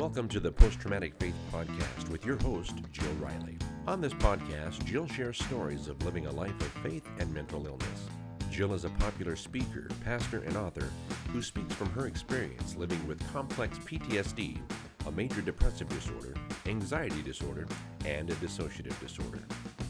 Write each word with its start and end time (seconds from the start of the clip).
Welcome 0.00 0.28
to 0.28 0.40
the 0.40 0.50
Post 0.50 0.80
Traumatic 0.80 1.12
Faith 1.20 1.34
Podcast 1.52 2.08
with 2.08 2.24
your 2.24 2.38
host, 2.38 2.72
Jill 2.90 3.12
Riley. 3.20 3.58
On 3.86 4.00
this 4.00 4.14
podcast, 4.14 4.82
Jill 4.86 5.06
shares 5.06 5.36
stories 5.44 5.88
of 5.88 6.02
living 6.06 6.24
a 6.24 6.30
life 6.30 6.58
of 6.58 6.68
faith 6.82 7.06
and 7.18 7.30
mental 7.34 7.66
illness. 7.66 8.08
Jill 8.50 8.72
is 8.72 8.86
a 8.86 8.88
popular 8.88 9.36
speaker, 9.36 9.88
pastor, 10.02 10.38
and 10.38 10.56
author 10.56 10.88
who 11.34 11.42
speaks 11.42 11.74
from 11.74 11.90
her 11.90 12.06
experience 12.06 12.76
living 12.76 13.06
with 13.06 13.20
complex 13.30 13.76
PTSD, 13.80 14.58
a 15.06 15.12
major 15.12 15.42
depressive 15.42 15.90
disorder, 15.90 16.32
anxiety 16.64 17.20
disorder, 17.20 17.68
and 18.06 18.30
a 18.30 18.34
dissociative 18.36 18.98
disorder. 19.00 19.42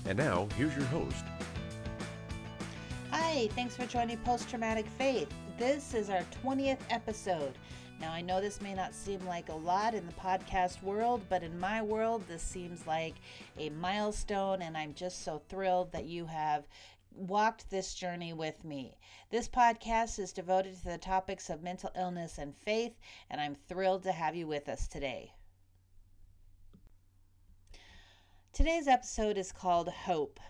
And 0.06 0.18
now, 0.18 0.48
here's 0.56 0.74
your 0.74 0.86
host. 0.86 1.24
Hi, 3.12 3.48
thanks 3.55 3.77
for 3.77 3.86
joining 3.86 4.19
Post 4.19 4.50
Traumatic 4.50 4.88
Faith. 4.88 5.28
This 5.56 5.95
is 5.95 6.11
our 6.11 6.24
20th 6.45 6.80
episode. 6.91 7.55
Now, 8.00 8.12
I 8.12 8.22
know 8.22 8.40
this 8.40 8.62
may 8.62 8.72
not 8.72 8.95
seem 8.95 9.27
like 9.27 9.50
a 9.50 9.54
lot 9.54 9.95
in 9.95 10.06
the 10.06 10.12
podcast 10.14 10.82
world, 10.82 11.20
but 11.28 11.42
in 11.42 11.60
my 11.60 11.82
world, 11.82 12.24
this 12.27 12.42
seems 12.42 12.86
like 12.86 13.16
a 13.58 13.68
milestone, 13.68 14.62
and 14.62 14.74
I'm 14.74 14.95
just 14.95 15.22
so 15.22 15.42
thrilled 15.50 15.92
that 15.92 16.06
you 16.06 16.24
have 16.24 16.66
walked 17.14 17.68
this 17.68 17.92
journey 17.92 18.32
with 18.32 18.64
me. 18.64 18.96
This 19.28 19.48
podcast 19.48 20.18
is 20.18 20.32
devoted 20.32 20.78
to 20.78 20.84
the 20.84 20.96
topics 20.96 21.50
of 21.50 21.62
mental 21.62 21.91
illness 21.94 22.38
and 22.38 22.56
faith, 22.56 22.94
and 23.28 23.38
I'm 23.38 23.56
thrilled 23.68 24.05
to 24.05 24.12
have 24.12 24.34
you 24.34 24.46
with 24.46 24.70
us 24.70 24.88
today. 24.88 25.34
Today's 28.55 28.88
episode 28.88 29.36
is 29.36 29.52
called 29.52 29.91
Hope. 29.91 30.41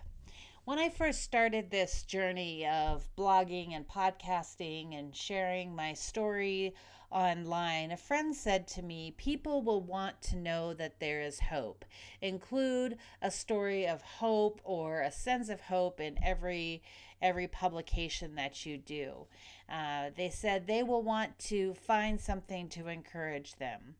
When 0.63 0.77
I 0.77 0.89
first 0.89 1.23
started 1.23 1.71
this 1.71 2.03
journey 2.03 2.67
of 2.67 3.09
blogging 3.17 3.73
and 3.73 3.87
podcasting 3.87 4.93
and 4.97 5.15
sharing 5.15 5.75
my 5.75 5.93
story 5.93 6.75
online, 7.09 7.91
a 7.91 7.97
friend 7.97 8.35
said 8.35 8.67
to 8.67 8.83
me, 8.83 9.15
People 9.17 9.63
will 9.63 9.81
want 9.81 10.21
to 10.21 10.35
know 10.35 10.75
that 10.75 10.99
there 10.99 11.19
is 11.19 11.39
hope. 11.39 11.83
Include 12.21 12.99
a 13.23 13.31
story 13.31 13.87
of 13.87 14.03
hope 14.03 14.61
or 14.63 15.01
a 15.01 15.11
sense 15.11 15.49
of 15.49 15.61
hope 15.61 15.99
in 15.99 16.19
every 16.23 16.83
every 17.23 17.47
publication 17.47 18.35
that 18.35 18.63
you 18.63 18.77
do. 18.77 19.25
Uh, 19.67 20.11
they 20.15 20.29
said 20.29 20.67
they 20.67 20.83
will 20.83 21.01
want 21.01 21.39
to 21.39 21.73
find 21.73 22.21
something 22.21 22.69
to 22.69 22.87
encourage 22.87 23.55
them. 23.55 23.95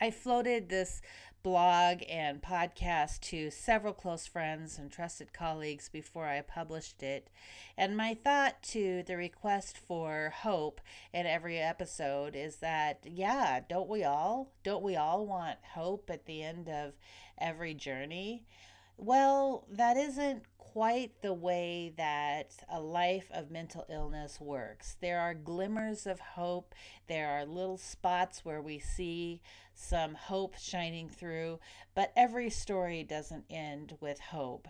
I 0.00 0.10
floated 0.10 0.68
this 0.68 1.02
blog 1.44 2.02
and 2.08 2.40
podcast 2.40 3.20
to 3.20 3.50
several 3.50 3.92
close 3.92 4.26
friends 4.26 4.78
and 4.78 4.90
trusted 4.90 5.30
colleagues 5.34 5.90
before 5.90 6.26
I 6.26 6.40
published 6.40 7.02
it. 7.02 7.28
And 7.76 7.98
my 7.98 8.14
thought 8.14 8.62
to 8.70 9.02
the 9.06 9.18
request 9.18 9.76
for 9.76 10.32
hope 10.34 10.80
in 11.12 11.26
every 11.26 11.58
episode 11.58 12.34
is 12.34 12.56
that, 12.56 13.00
yeah, 13.04 13.60
don't 13.68 13.90
we 13.90 14.04
all? 14.04 14.52
Don't 14.64 14.82
we 14.82 14.96
all 14.96 15.26
want 15.26 15.58
hope 15.74 16.08
at 16.10 16.24
the 16.24 16.42
end 16.42 16.70
of 16.70 16.94
every 17.36 17.74
journey? 17.74 18.46
Well, 18.96 19.66
that 19.70 19.96
isn't 19.96 20.44
quite 20.56 21.22
the 21.22 21.32
way 21.32 21.92
that 21.96 22.56
a 22.68 22.80
life 22.80 23.30
of 23.32 23.50
mental 23.50 23.84
illness 23.88 24.40
works. 24.40 24.96
There 25.00 25.20
are 25.20 25.34
glimmers 25.34 26.06
of 26.06 26.18
hope, 26.20 26.74
there 27.06 27.28
are 27.30 27.44
little 27.44 27.76
spots 27.76 28.44
where 28.44 28.60
we 28.60 28.78
see 28.78 29.40
some 29.74 30.14
hope 30.14 30.56
shining 30.58 31.08
through, 31.08 31.60
but 31.94 32.12
every 32.16 32.50
story 32.50 33.04
doesn't 33.04 33.44
end 33.50 33.96
with 34.00 34.18
hope. 34.18 34.68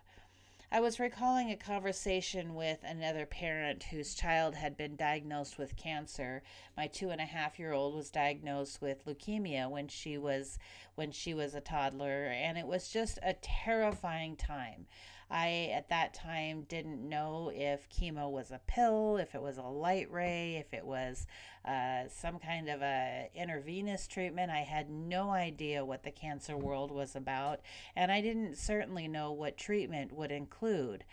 I 0.75 0.80
was 0.80 0.98
recalling 0.98 1.53
a 1.53 1.56
conversation 1.56 2.56
with 2.56 2.83
another 2.83 3.27
parent 3.27 3.84
whose 3.84 4.17
child 4.17 4.56
had 4.56 4.77
been 4.77 4.97
diagnosed 4.97 5.56
with 5.56 5.77
cancer. 5.77 6.42
My 6.77 6.89
two 6.89 7.11
and 7.11 7.20
a 7.20 7.27
half 7.27 7.61
year 7.61 7.72
old 7.72 7.94
was 7.94 8.11
diagnosed 8.11 8.83
with 8.83 9.06
leukemia 9.06 9.70
when 9.70 9.86
she 9.86 10.18
was 10.18 10.58
when 10.96 11.13
she 11.13 11.33
was 11.33 11.55
a 11.55 11.61
toddler, 11.61 12.24
and 12.24 12.58
it 12.58 12.67
was 12.67 12.89
just 12.89 13.20
a 13.23 13.34
terrifying 13.34 14.34
time. 14.34 14.86
I, 15.30 15.70
at 15.74 15.89
that 15.89 16.14
time, 16.14 16.62
didn't 16.68 17.08
know 17.08 17.51
if 17.55 17.89
chemo 17.89 18.30
was 18.30 18.51
a 18.51 18.61
pill, 18.67 19.17
if 19.17 19.35
it 19.35 19.42
was 19.42 19.58
a 19.58 19.62
light 19.62 20.11
ray, 20.11 20.57
if 20.57 20.73
it 20.73 20.85
was 20.85 21.27
uh, 21.64 22.08
some 22.08 22.39
kind 22.39 22.68
of 22.68 22.83
a 22.83 23.30
intravenous 23.34 24.07
treatment. 24.07 24.51
I 24.51 24.61
had 24.61 24.90
no 24.90 25.30
idea 25.30 25.84
what 25.84 26.02
the 26.02 26.11
cancer 26.11 26.57
world 26.57 26.90
was 26.90 27.17
about, 27.17 27.61
and 27.96 28.13
I 28.13 28.20
didn't 28.20 28.58
certainly 28.58 29.08
know 29.08 29.33
what 29.33 29.57
treatment 29.57 30.13
would 30.13 30.30
include. 30.30 31.05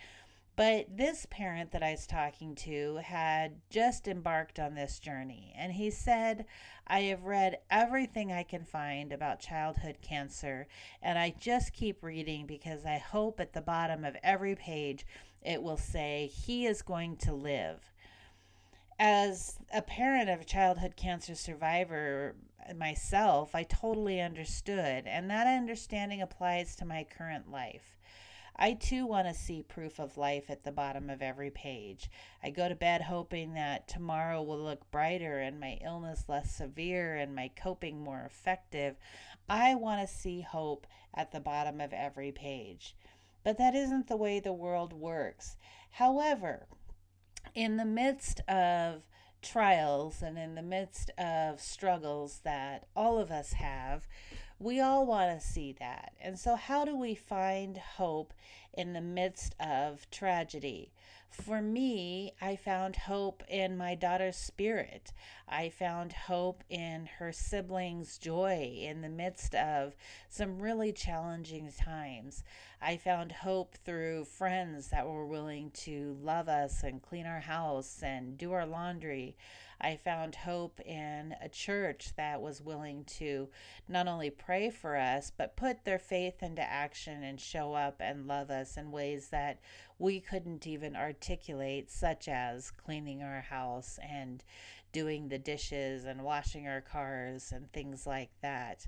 But 0.61 0.95
this 0.95 1.25
parent 1.31 1.71
that 1.71 1.81
I 1.81 1.89
was 1.89 2.05
talking 2.05 2.53
to 2.53 2.97
had 2.97 3.61
just 3.71 4.07
embarked 4.07 4.59
on 4.59 4.75
this 4.75 4.99
journey, 4.99 5.55
and 5.57 5.73
he 5.73 5.89
said, 5.89 6.45
I 6.85 6.99
have 6.99 7.23
read 7.23 7.57
everything 7.71 8.31
I 8.31 8.43
can 8.43 8.63
find 8.63 9.11
about 9.11 9.39
childhood 9.39 9.97
cancer, 10.03 10.67
and 11.01 11.17
I 11.17 11.33
just 11.39 11.73
keep 11.73 12.03
reading 12.03 12.45
because 12.45 12.85
I 12.85 12.99
hope 12.99 13.39
at 13.39 13.53
the 13.53 13.61
bottom 13.61 14.05
of 14.05 14.15
every 14.21 14.53
page 14.53 15.03
it 15.41 15.63
will 15.63 15.77
say, 15.77 16.27
He 16.31 16.67
is 16.67 16.83
going 16.83 17.17
to 17.17 17.33
live. 17.33 17.91
As 18.99 19.57
a 19.73 19.81
parent 19.81 20.29
of 20.29 20.41
a 20.41 20.45
childhood 20.45 20.95
cancer 20.95 21.33
survivor 21.33 22.35
myself, 22.75 23.55
I 23.55 23.63
totally 23.63 24.21
understood, 24.21 25.07
and 25.07 25.27
that 25.31 25.47
understanding 25.47 26.21
applies 26.21 26.75
to 26.75 26.85
my 26.85 27.03
current 27.03 27.49
life. 27.49 27.97
I 28.61 28.73
too 28.73 29.07
want 29.07 29.27
to 29.27 29.33
see 29.33 29.63
proof 29.63 29.99
of 29.99 30.19
life 30.19 30.51
at 30.51 30.63
the 30.63 30.71
bottom 30.71 31.09
of 31.09 31.23
every 31.23 31.49
page. 31.49 32.11
I 32.43 32.51
go 32.51 32.69
to 32.69 32.75
bed 32.75 33.01
hoping 33.01 33.55
that 33.55 33.87
tomorrow 33.87 34.43
will 34.43 34.59
look 34.59 34.91
brighter 34.91 35.39
and 35.39 35.59
my 35.59 35.79
illness 35.83 36.25
less 36.27 36.53
severe 36.55 37.15
and 37.15 37.33
my 37.33 37.49
coping 37.55 38.03
more 38.03 38.21
effective. 38.23 38.97
I 39.49 39.73
want 39.73 40.07
to 40.07 40.15
see 40.15 40.41
hope 40.41 40.85
at 41.11 41.31
the 41.31 41.39
bottom 41.39 41.81
of 41.81 41.91
every 41.91 42.31
page. 42.31 42.95
But 43.43 43.57
that 43.57 43.73
isn't 43.73 44.07
the 44.07 44.15
way 44.15 44.39
the 44.39 44.53
world 44.53 44.93
works. 44.93 45.57
However, 45.89 46.67
in 47.55 47.77
the 47.77 47.85
midst 47.85 48.41
of 48.47 49.01
trials 49.41 50.21
and 50.21 50.37
in 50.37 50.53
the 50.53 50.61
midst 50.61 51.09
of 51.17 51.59
struggles 51.59 52.41
that 52.43 52.85
all 52.95 53.17
of 53.17 53.31
us 53.31 53.53
have, 53.53 54.07
we 54.61 54.79
all 54.79 55.05
want 55.07 55.39
to 55.39 55.45
see 55.45 55.73
that. 55.79 56.13
And 56.21 56.37
so, 56.37 56.55
how 56.55 56.85
do 56.85 56.95
we 56.95 57.15
find 57.15 57.77
hope 57.77 58.33
in 58.73 58.93
the 58.93 59.01
midst 59.01 59.55
of 59.59 60.09
tragedy? 60.11 60.91
For 61.31 61.61
me, 61.61 62.33
I 62.41 62.57
found 62.57 62.95
hope 62.95 63.41
in 63.47 63.77
my 63.77 63.95
daughter's 63.95 64.35
spirit. 64.35 65.13
I 65.47 65.69
found 65.69 66.11
hope 66.11 66.63
in 66.69 67.07
her 67.17 67.31
siblings' 67.31 68.17
joy 68.17 68.75
in 68.77 69.01
the 69.01 69.09
midst 69.09 69.55
of 69.55 69.95
some 70.29 70.59
really 70.59 70.91
challenging 70.91 71.71
times. 71.71 72.43
I 72.81 72.97
found 72.97 73.31
hope 73.31 73.77
through 73.85 74.25
friends 74.25 74.89
that 74.89 75.07
were 75.07 75.25
willing 75.25 75.71
to 75.85 76.17
love 76.21 76.49
us 76.49 76.83
and 76.83 77.01
clean 77.01 77.25
our 77.25 77.39
house 77.39 78.03
and 78.03 78.37
do 78.37 78.51
our 78.51 78.65
laundry. 78.65 79.37
I 79.79 79.95
found 79.95 80.35
hope 80.35 80.79
in 80.81 81.33
a 81.41 81.49
church 81.49 82.13
that 82.15 82.41
was 82.41 82.61
willing 82.61 83.03
to 83.05 83.49
not 83.87 84.07
only 84.07 84.29
pray 84.29 84.50
for 84.69 84.97
us, 84.97 85.31
but 85.35 85.55
put 85.55 85.85
their 85.85 85.99
faith 85.99 86.43
into 86.43 86.61
action 86.61 87.23
and 87.23 87.39
show 87.39 87.73
up 87.73 88.01
and 88.01 88.27
love 88.27 88.49
us 88.49 88.75
in 88.75 88.91
ways 88.91 89.29
that 89.29 89.59
we 89.97 90.19
couldn't 90.19 90.67
even 90.67 90.95
articulate, 90.95 91.89
such 91.89 92.27
as 92.27 92.71
cleaning 92.71 93.23
our 93.23 93.41
house 93.41 93.97
and 94.03 94.43
doing 94.91 95.29
the 95.29 95.39
dishes 95.39 96.03
and 96.03 96.23
washing 96.23 96.67
our 96.67 96.81
cars 96.81 97.51
and 97.51 97.71
things 97.71 98.05
like 98.05 98.31
that 98.41 98.87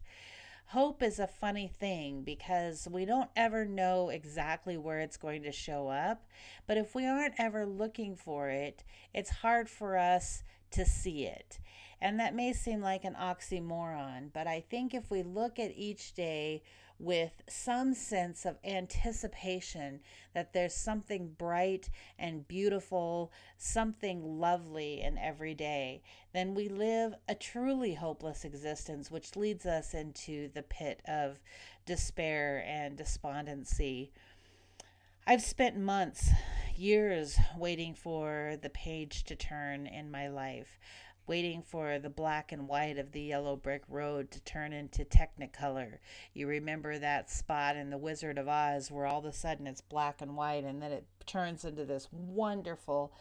hope 0.68 1.03
is 1.03 1.19
a 1.19 1.28
funny 1.28 1.68
thing 1.68 2.24
because 2.24 2.88
we 2.90 3.06
don't 3.06 3.30
ever 3.35 3.63
know 3.63 4.09
exactly 4.09 4.75
where 4.75 5.00
it's 5.00 5.18
going 5.18 5.44
to 5.44 5.51
show 5.51 5.88
up. 5.88 6.25
But 6.66 6.78
if 6.78 6.95
we 6.95 7.06
aren't 7.06 7.36
ever 7.38 7.65
looking 7.65 8.15
for 8.15 8.50
it, 8.50 8.83
it's 9.13 9.30
hard 9.30 9.69
for 9.69 9.98
us 9.98 10.44
to 10.71 10.83
see 10.83 11.25
it. 11.25 11.60
And 12.03 12.19
that 12.19 12.35
may 12.35 12.51
seem 12.51 12.81
like 12.81 13.05
an 13.05 13.15
oxymoron, 13.15 14.31
but 14.33 14.45
I 14.45 14.59
think 14.59 14.94
if 14.94 15.09
we 15.09 15.23
look 15.23 15.57
at 15.57 15.71
each 15.73 16.13
day 16.13 16.61
with 17.00 17.31
some 17.47 17.94
sense 17.94 18.45
of 18.45 18.57
anticipation 18.65 20.01
that 20.33 20.51
there's 20.51 20.75
something 20.75 21.33
bright 21.38 21.89
and 22.19 22.45
beautiful, 22.45 23.31
something 23.57 24.38
lovely 24.41 25.00
in 25.00 25.17
every 25.17 25.53
day, 25.53 26.01
then 26.33 26.53
we 26.53 26.67
live 26.67 27.13
a 27.29 27.35
truly 27.35 27.94
hopeless 27.94 28.44
existence, 28.44 29.09
which 29.09 29.38
leads 29.38 29.65
us 29.65 29.94
into 29.94 30.50
the 30.50 30.63
pit 30.63 31.01
of 31.07 31.39
despair 31.85 32.65
and 32.67 32.97
despondency. 32.97 34.11
I've 35.25 35.41
spent 35.41 35.77
months, 35.77 36.31
years 36.75 37.39
waiting 37.57 37.94
for 37.94 38.57
the 38.61 38.69
page 38.69 39.23
to 39.23 39.38
turn 39.38 39.88
in 39.88 40.11
my 40.11 40.27
life, 40.27 40.77
waiting 41.28 41.62
for 41.62 42.00
the 42.00 42.10
black 42.10 42.52
and 42.52 42.68
white 42.68 42.98
of 42.98 43.12
the 43.12 43.22
yellow 43.22 43.56
brick 43.56 43.84
road 43.88 44.31
to 44.31 44.40
turn 44.42 44.74
into 44.74 45.06
technicolor. 45.06 45.98
You 46.34 46.48
remember 46.48 46.98
that 46.98 47.30
spot 47.30 47.75
in 47.75 47.90
The 47.90 47.98
Wizard 47.98 48.38
of 48.38 48.48
Oz 48.48 48.92
where 48.92 49.06
all 49.06 49.20
of 49.20 49.25
a 49.25 49.34
sudden 49.34 49.68
it's 49.68 49.81
black 49.81 50.22
and 50.22 50.36
white 50.36 50.64
and 50.64 50.81
then 50.81 50.92
it 50.92 51.06
turns 51.25 51.66
into 51.66 51.86
this 51.86 52.08
wonderful 52.12 53.14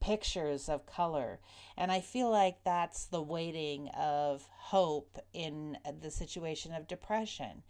pictures 0.00 0.68
of 0.68 0.86
color. 0.86 1.40
And 1.76 1.90
I 1.90 2.00
feel 2.00 2.30
like 2.30 2.64
that's 2.64 3.06
the 3.06 3.22
waiting 3.22 3.88
of 3.96 4.46
hope 4.50 5.18
in 5.32 5.78
the 6.00 6.10
situation 6.10 6.74
of 6.74 6.86
depression. 6.86 7.62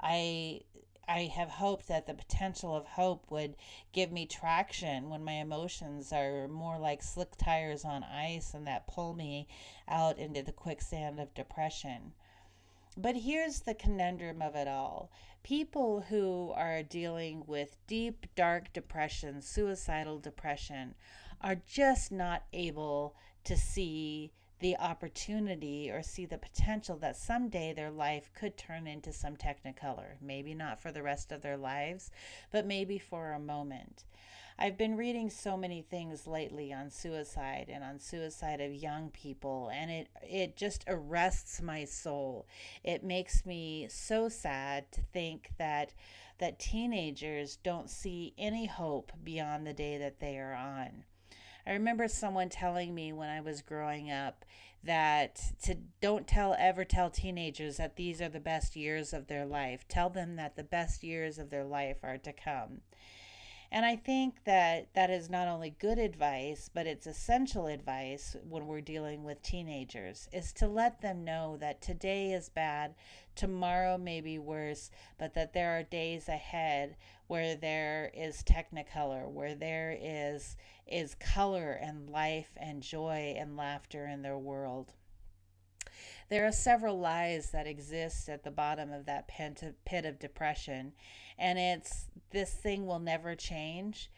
I 0.00 0.60
I 1.08 1.22
have 1.34 1.50
hoped 1.50 1.88
that 1.88 2.06
the 2.06 2.14
potential 2.14 2.74
of 2.74 2.86
hope 2.86 3.30
would 3.30 3.56
give 3.92 4.10
me 4.10 4.26
traction 4.26 5.10
when 5.10 5.24
my 5.24 5.34
emotions 5.34 6.12
are 6.12 6.48
more 6.48 6.78
like 6.78 7.02
slick 7.02 7.36
tires 7.36 7.84
on 7.84 8.02
ice 8.02 8.54
and 8.54 8.66
that 8.66 8.86
pull 8.86 9.14
me 9.14 9.46
out 9.86 10.18
into 10.18 10.42
the 10.42 10.52
quicksand 10.52 11.20
of 11.20 11.34
depression. 11.34 12.14
But 12.96 13.16
here's 13.16 13.60
the 13.60 13.74
conundrum 13.74 14.40
of 14.40 14.54
it 14.54 14.68
all 14.68 15.10
people 15.42 16.00
who 16.02 16.52
are 16.54 16.82
dealing 16.82 17.44
with 17.46 17.76
deep, 17.86 18.26
dark 18.34 18.72
depression, 18.72 19.42
suicidal 19.42 20.18
depression, 20.18 20.94
are 21.40 21.56
just 21.56 22.10
not 22.10 22.44
able 22.52 23.14
to 23.44 23.56
see 23.56 24.32
the 24.64 24.78
opportunity 24.78 25.90
or 25.90 26.02
see 26.02 26.24
the 26.24 26.38
potential 26.38 26.96
that 26.96 27.18
someday 27.18 27.74
their 27.74 27.90
life 27.90 28.30
could 28.32 28.56
turn 28.56 28.86
into 28.86 29.12
some 29.12 29.36
technicolor. 29.36 30.14
Maybe 30.22 30.54
not 30.54 30.80
for 30.80 30.90
the 30.90 31.02
rest 31.02 31.32
of 31.32 31.42
their 31.42 31.58
lives, 31.58 32.10
but 32.50 32.64
maybe 32.64 32.98
for 32.98 33.32
a 33.32 33.38
moment. 33.38 34.04
I've 34.58 34.78
been 34.78 34.96
reading 34.96 35.28
so 35.28 35.58
many 35.58 35.82
things 35.82 36.26
lately 36.26 36.72
on 36.72 36.88
suicide 36.88 37.66
and 37.68 37.84
on 37.84 38.00
suicide 38.00 38.62
of 38.62 38.72
young 38.72 39.10
people 39.10 39.70
and 39.70 39.90
it 39.90 40.08
it 40.22 40.56
just 40.56 40.82
arrests 40.88 41.60
my 41.60 41.84
soul. 41.84 42.46
It 42.82 43.04
makes 43.04 43.44
me 43.44 43.88
so 43.90 44.30
sad 44.30 44.90
to 44.92 45.02
think 45.02 45.50
that 45.58 45.92
that 46.38 46.58
teenagers 46.58 47.56
don't 47.56 47.90
see 47.90 48.32
any 48.38 48.64
hope 48.64 49.12
beyond 49.22 49.66
the 49.66 49.74
day 49.74 49.98
that 49.98 50.20
they 50.20 50.38
are 50.38 50.54
on. 50.54 51.04
I 51.66 51.72
remember 51.72 52.08
someone 52.08 52.48
telling 52.48 52.94
me 52.94 53.12
when 53.12 53.28
I 53.28 53.40
was 53.40 53.62
growing 53.62 54.10
up 54.10 54.44
that 54.82 55.40
to 55.62 55.76
don't 56.00 56.26
tell 56.26 56.54
ever 56.58 56.84
tell 56.84 57.08
teenagers 57.08 57.78
that 57.78 57.96
these 57.96 58.20
are 58.20 58.28
the 58.28 58.40
best 58.40 58.76
years 58.76 59.12
of 59.12 59.28
their 59.28 59.46
life. 59.46 59.88
Tell 59.88 60.10
them 60.10 60.36
that 60.36 60.56
the 60.56 60.62
best 60.64 61.02
years 61.02 61.38
of 61.38 61.50
their 61.50 61.64
life 61.64 61.98
are 62.02 62.18
to 62.18 62.32
come. 62.32 62.82
And 63.74 63.84
I 63.84 63.96
think 63.96 64.44
that 64.44 64.94
that 64.94 65.10
is 65.10 65.28
not 65.28 65.48
only 65.48 65.70
good 65.70 65.98
advice, 65.98 66.70
but 66.72 66.86
it's 66.86 67.08
essential 67.08 67.66
advice 67.66 68.36
when 68.48 68.68
we're 68.68 68.80
dealing 68.80 69.24
with 69.24 69.42
teenagers 69.42 70.28
is 70.32 70.52
to 70.52 70.68
let 70.68 71.00
them 71.00 71.24
know 71.24 71.56
that 71.56 71.80
today 71.80 72.32
is 72.32 72.48
bad, 72.48 72.94
tomorrow 73.34 73.98
may 73.98 74.20
be 74.20 74.38
worse, 74.38 74.92
but 75.18 75.34
that 75.34 75.54
there 75.54 75.76
are 75.76 75.82
days 75.82 76.28
ahead 76.28 76.96
where 77.26 77.56
there 77.56 78.12
is 78.14 78.44
technicolor, 78.44 79.28
where 79.28 79.56
there 79.56 79.98
is 80.00 80.56
is 80.86 81.16
color 81.16 81.72
and 81.72 82.08
life 82.08 82.52
and 82.56 82.80
joy 82.80 83.34
and 83.36 83.56
laughter 83.56 84.06
in 84.06 84.22
their 84.22 84.38
world. 84.38 84.92
There 86.28 86.46
are 86.46 86.52
several 86.52 86.98
lies 86.98 87.50
that 87.50 87.66
exist 87.66 88.28
at 88.28 88.44
the 88.44 88.50
bottom 88.50 88.92
of 88.92 89.06
that 89.06 89.28
pit 89.28 90.04
of 90.04 90.18
depression, 90.18 90.92
and 91.38 91.58
it's 91.58 92.06
this 92.30 92.52
thing 92.52 92.86
will 92.86 92.98
never 92.98 93.34
change. 93.34 94.10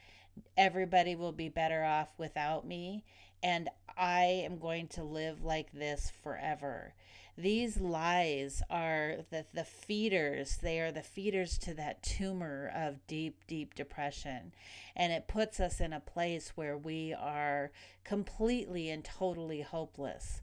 Everybody 0.57 1.17
will 1.17 1.33
be 1.33 1.49
better 1.49 1.85
off 1.85 2.09
without 2.19 2.67
me, 2.67 3.05
and 3.43 3.69
I 3.97 4.43
am 4.45 4.59
going 4.59 4.89
to 4.89 5.03
live 5.03 5.43
like 5.43 5.73
this 5.73 6.13
forever. 6.23 6.95
These 7.39 7.79
lies 7.79 8.63
are 8.71 9.17
the, 9.31 9.45
the 9.53 9.65
feeders. 9.65 10.57
They 10.57 10.81
are 10.81 10.91
the 10.91 11.03
feeders 11.03 11.59
to 11.59 11.75
that 11.75 12.03
tumor 12.03 12.73
of 12.75 13.07
deep, 13.07 13.47
deep 13.47 13.75
depression. 13.75 14.53
And 14.95 15.13
it 15.13 15.29
puts 15.29 15.61
us 15.61 15.79
in 15.79 15.93
a 15.93 16.01
place 16.01 16.53
where 16.55 16.79
we 16.79 17.13
are 17.13 17.73
completely 18.05 18.89
and 18.89 19.05
totally 19.05 19.61
hopeless. 19.61 20.41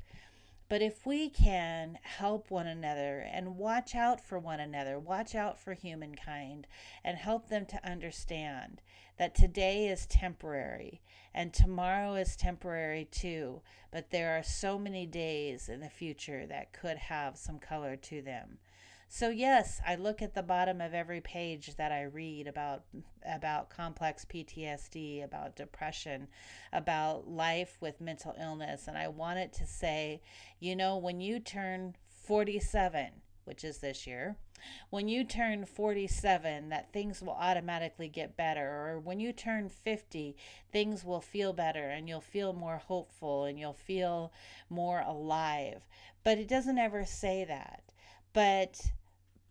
But 0.73 0.81
if 0.81 1.05
we 1.05 1.29
can 1.29 1.99
help 2.01 2.49
one 2.49 2.65
another 2.65 3.19
and 3.19 3.57
watch 3.57 3.93
out 3.93 4.19
for 4.19 4.39
one 4.39 4.59
another, 4.59 4.97
watch 4.97 5.35
out 5.35 5.59
for 5.59 5.75
humankind, 5.75 6.65
and 7.03 7.15
help 7.15 7.47
them 7.47 7.67
to 7.67 7.87
understand 7.87 8.81
that 9.17 9.35
today 9.35 9.87
is 9.87 10.07
temporary 10.07 11.03
and 11.31 11.53
tomorrow 11.53 12.15
is 12.15 12.35
temporary 12.35 13.05
too, 13.05 13.61
but 13.91 14.09
there 14.09 14.35
are 14.35 14.41
so 14.41 14.79
many 14.79 15.05
days 15.05 15.69
in 15.69 15.79
the 15.79 15.89
future 15.91 16.47
that 16.47 16.73
could 16.73 16.97
have 16.97 17.37
some 17.37 17.59
color 17.59 17.95
to 17.97 18.23
them. 18.23 18.57
So 19.07 19.29
yes, 19.29 19.79
I 19.85 19.95
look 19.95 20.21
at 20.21 20.33
the 20.33 20.41
bottom 20.41 20.81
of 20.81 20.93
every 20.93 21.21
page 21.21 21.75
that 21.75 21.91
I 21.91 22.03
read 22.03 22.47
about 22.47 22.83
about 23.25 23.69
complex 23.69 24.25
PTSD, 24.25 25.23
about 25.23 25.55
depression, 25.55 26.27
about 26.71 27.27
life 27.27 27.77
with 27.79 28.01
mental 28.01 28.35
illness. 28.39 28.87
And 28.87 28.97
I 28.97 29.07
want 29.07 29.39
it 29.39 29.53
to 29.53 29.67
say, 29.67 30.21
you 30.59 30.75
know, 30.75 30.97
when 30.97 31.21
you 31.21 31.39
turn 31.39 31.95
47, 32.25 33.09
which 33.45 33.63
is 33.63 33.77
this 33.77 34.07
year, 34.07 34.35
when 34.89 35.07
you 35.07 35.23
turn 35.23 35.65
47 35.65 36.69
that 36.69 36.93
things 36.93 37.21
will 37.21 37.33
automatically 37.33 38.07
get 38.07 38.37
better. 38.37 38.87
Or 38.87 38.99
when 38.99 39.19
you 39.19 39.33
turn 39.33 39.69
50 39.69 40.35
things 40.71 41.03
will 41.03 41.21
feel 41.21 41.53
better 41.53 41.89
and 41.89 42.07
you'll 42.07 42.21
feel 42.21 42.53
more 42.53 42.77
hopeful 42.77 43.43
and 43.45 43.59
you'll 43.59 43.73
feel 43.73 44.31
more 44.69 45.01
alive. 45.01 45.85
But 46.23 46.37
it 46.37 46.47
doesn't 46.47 46.77
ever 46.77 47.05
say 47.05 47.43
that 47.45 47.83
but 48.33 48.91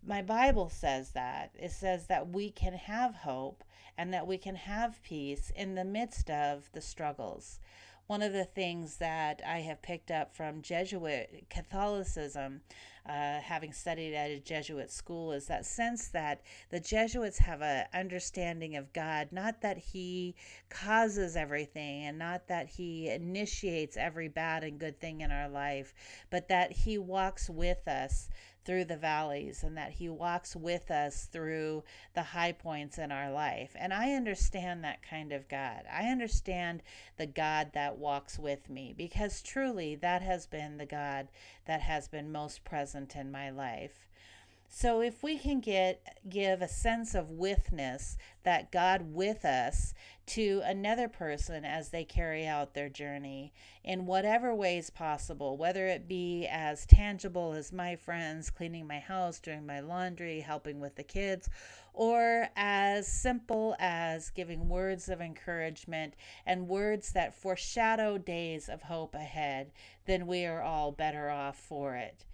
my 0.04 0.22
Bible 0.22 0.68
says 0.68 1.10
that. 1.10 1.52
It 1.54 1.70
says 1.70 2.06
that 2.08 2.28
we 2.28 2.50
can 2.50 2.74
have 2.74 3.14
hope 3.14 3.62
and 3.96 4.12
that 4.12 4.26
we 4.26 4.38
can 4.38 4.56
have 4.56 5.02
peace 5.02 5.52
in 5.54 5.74
the 5.74 5.84
midst 5.84 6.28
of 6.28 6.70
the 6.72 6.80
struggles. 6.80 7.60
One 8.08 8.22
of 8.22 8.32
the 8.32 8.44
things 8.44 8.96
that 8.96 9.40
I 9.46 9.60
have 9.60 9.80
picked 9.80 10.10
up 10.10 10.34
from 10.34 10.60
Jesuit 10.60 11.46
Catholicism, 11.48 12.62
uh, 13.06 13.40
having 13.40 13.72
studied 13.72 14.14
at 14.14 14.30
a 14.30 14.40
Jesuit 14.40 14.90
school, 14.90 15.32
is 15.32 15.46
that 15.46 15.64
sense 15.64 16.08
that 16.08 16.42
the 16.70 16.80
Jesuits 16.80 17.38
have 17.38 17.62
an 17.62 17.86
understanding 17.94 18.76
of 18.76 18.92
God, 18.92 19.28
not 19.30 19.60
that 19.62 19.78
He 19.78 20.34
causes 20.68 21.36
everything 21.36 22.04
and 22.04 22.18
not 22.18 22.48
that 22.48 22.68
He 22.68 23.08
initiates 23.08 23.96
every 23.96 24.28
bad 24.28 24.64
and 24.64 24.80
good 24.80 25.00
thing 25.00 25.20
in 25.20 25.30
our 25.30 25.48
life, 25.48 25.94
but 26.28 26.48
that 26.48 26.72
He 26.72 26.98
walks 26.98 27.48
with 27.48 27.86
us 27.86 28.28
through 28.64 28.84
the 28.84 28.96
valleys 28.96 29.62
and 29.62 29.76
that 29.76 29.92
He 29.92 30.08
walks 30.08 30.54
with 30.54 30.90
us 30.90 31.28
through 31.32 31.84
the 32.14 32.22
high 32.22 32.52
points 32.52 32.98
in 32.98 33.10
our 33.10 33.30
life. 33.30 33.74
And 33.74 33.92
I 33.92 34.12
understand 34.12 34.84
that 34.84 35.02
kind 35.02 35.32
of 35.32 35.48
God. 35.48 35.82
I 35.92 36.08
understand 36.08 36.82
the 37.16 37.26
God 37.26 37.70
that 37.74 37.98
walks 37.98 38.38
with 38.38 38.70
me 38.70 38.94
because 38.96 39.42
truly 39.42 39.94
that 39.96 40.22
has 40.22 40.46
been 40.46 40.76
the 40.76 40.86
God 40.86 41.28
that 41.66 41.80
has 41.80 42.08
been 42.08 42.32
most 42.32 42.64
present 42.64 43.16
in 43.16 43.30
my 43.30 43.50
life. 43.50 44.08
So 44.74 45.02
if 45.02 45.22
we 45.22 45.36
can 45.36 45.60
get 45.60 46.00
give 46.26 46.62
a 46.62 46.66
sense 46.66 47.14
of 47.14 47.28
witness 47.28 48.16
that 48.42 48.72
God 48.72 49.12
with 49.12 49.44
us 49.44 49.92
to 50.28 50.62
another 50.64 51.08
person 51.08 51.66
as 51.66 51.90
they 51.90 52.04
carry 52.04 52.46
out 52.46 52.72
their 52.72 52.88
journey 52.88 53.52
in 53.84 54.06
whatever 54.06 54.54
ways 54.54 54.88
possible, 54.88 55.58
whether 55.58 55.86
it 55.88 56.08
be 56.08 56.46
as 56.50 56.86
tangible 56.86 57.52
as 57.52 57.70
my 57.70 57.96
friends 57.96 58.48
cleaning 58.48 58.86
my 58.86 58.98
house, 58.98 59.40
doing 59.40 59.66
my 59.66 59.80
laundry, 59.80 60.40
helping 60.40 60.80
with 60.80 60.96
the 60.96 61.02
kids, 61.02 61.50
or 61.92 62.48
as 62.56 63.06
simple 63.06 63.76
as 63.78 64.30
giving 64.30 64.70
words 64.70 65.10
of 65.10 65.20
encouragement 65.20 66.14
and 66.46 66.66
words 66.66 67.12
that 67.12 67.34
foreshadow 67.34 68.16
days 68.16 68.70
of 68.70 68.80
hope 68.80 69.14
ahead, 69.14 69.70
then 70.06 70.26
we 70.26 70.46
are 70.46 70.62
all 70.62 70.92
better 70.92 71.28
off 71.28 71.58
for 71.58 71.94
it. 71.94 72.24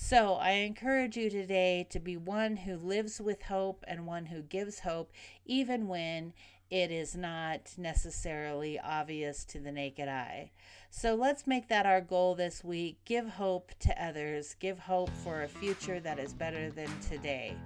So 0.00 0.34
I 0.34 0.50
encourage 0.50 1.16
you 1.16 1.28
today 1.28 1.84
to 1.90 1.98
be 1.98 2.16
one 2.16 2.56
who 2.56 2.76
lives 2.76 3.20
with 3.20 3.42
hope 3.42 3.84
and 3.88 4.06
one 4.06 4.26
who 4.26 4.42
gives 4.42 4.78
hope, 4.78 5.10
even 5.44 5.88
when 5.88 6.34
it 6.70 6.92
is 6.92 7.16
not 7.16 7.72
necessarily 7.76 8.78
obvious 8.78 9.44
to 9.46 9.58
the 9.58 9.72
naked 9.72 10.08
eye. 10.08 10.52
So 10.88 11.16
let's 11.16 11.48
make 11.48 11.66
that 11.68 11.84
our 11.84 12.00
goal 12.00 12.36
this 12.36 12.62
week. 12.62 12.98
Give 13.04 13.28
hope 13.28 13.72
to 13.80 14.02
others, 14.02 14.54
give 14.60 14.78
hope 14.78 15.10
for 15.24 15.42
a 15.42 15.48
future 15.48 15.98
that 15.98 16.20
is 16.20 16.32
better 16.32 16.70
than 16.70 16.88
today. 17.00 17.56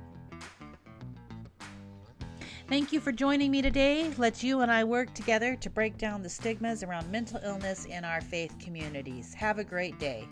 Thank 2.67 2.95
you 2.95 3.01
for 3.01 3.12
joining 3.12 3.51
me 3.51 3.61
today. 3.61 4.11
Let's 4.17 4.43
you 4.43 4.62
and 4.62 4.73
I 4.73 4.85
work 4.85 5.12
together 5.12 5.55
to 5.57 5.69
break 5.69 5.99
down 5.99 6.23
the 6.23 6.31
stigmas 6.31 6.83
around 6.83 7.12
mental 7.12 7.41
illness 7.45 7.85
in 7.85 8.07
our 8.07 8.23
faith 8.23 8.55
communities. 8.59 9.35
Have 9.35 9.59
a 9.59 9.65
great 9.65 9.99
day. 9.99 10.27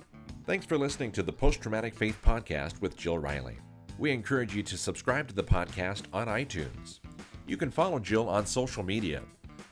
Thanks 0.50 0.66
for 0.66 0.76
listening 0.76 1.12
to 1.12 1.23
the 1.23 1.33
Post 1.33 1.62
Traumatic 1.62 1.95
Faith 1.95 2.19
Podcast 2.25 2.80
with 2.80 2.97
Jill 2.97 3.19
Riley. 3.19 3.57
We 4.00 4.11
encourage 4.11 4.52
you 4.52 4.64
to 4.64 4.76
subscribe 4.76 5.28
to 5.28 5.33
the 5.33 5.45
podcast 5.45 6.07
on 6.12 6.26
iTunes. 6.26 6.99
You 7.47 7.57
can 7.57 7.71
follow 7.71 8.00
Jill 8.00 8.28
on 8.28 8.47
social 8.47 8.83
media 8.83 9.23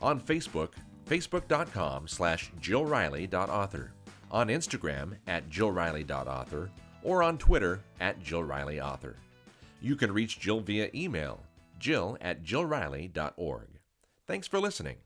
on 0.00 0.20
Facebook, 0.20 0.75
facebook.com 1.04 2.06
slash 2.06 2.52
jillriley.author, 2.61 3.92
on 4.30 4.47
Instagram 4.47 5.16
at 5.26 5.50
jillriley.author, 5.50 6.70
or 7.02 7.25
on 7.25 7.38
Twitter 7.38 7.80
at 7.99 8.20
jillrileyauthor. 8.20 9.16
You 9.82 9.97
can 9.97 10.12
reach 10.12 10.38
Jill 10.38 10.61
via 10.61 10.90
email, 10.94 11.42
jill 11.80 12.16
at 12.20 12.44
jillriley.org. 12.44 13.66
Thanks 14.28 14.47
for 14.47 14.61
listening. 14.61 14.99